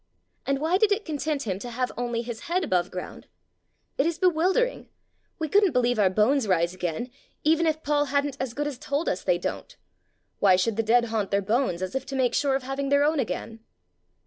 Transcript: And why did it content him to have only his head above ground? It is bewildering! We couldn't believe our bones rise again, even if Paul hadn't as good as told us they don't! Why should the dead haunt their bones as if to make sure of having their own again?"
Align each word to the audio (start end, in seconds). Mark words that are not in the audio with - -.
And 0.47 0.57
why 0.59 0.79
did 0.79 0.91
it 0.91 1.05
content 1.05 1.43
him 1.43 1.59
to 1.59 1.69
have 1.69 1.91
only 1.95 2.23
his 2.23 2.39
head 2.49 2.63
above 2.63 2.89
ground? 2.89 3.27
It 3.99 4.07
is 4.07 4.17
bewildering! 4.17 4.89
We 5.37 5.47
couldn't 5.47 5.73
believe 5.73 5.99
our 5.99 6.09
bones 6.09 6.47
rise 6.47 6.73
again, 6.73 7.11
even 7.43 7.67
if 7.67 7.83
Paul 7.83 8.05
hadn't 8.05 8.35
as 8.39 8.55
good 8.55 8.65
as 8.65 8.79
told 8.79 9.07
us 9.07 9.21
they 9.23 9.37
don't! 9.37 9.77
Why 10.39 10.55
should 10.55 10.75
the 10.77 10.81
dead 10.81 11.05
haunt 11.05 11.29
their 11.29 11.39
bones 11.43 11.83
as 11.83 11.93
if 11.93 12.07
to 12.07 12.15
make 12.15 12.33
sure 12.33 12.55
of 12.55 12.63
having 12.63 12.89
their 12.89 13.03
own 13.03 13.19
again?" 13.19 13.59